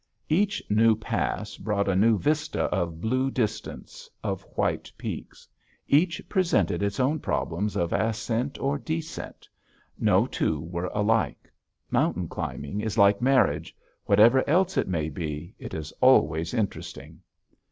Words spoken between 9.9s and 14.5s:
No two were alike. Mountain climbing is like marriage. Whatever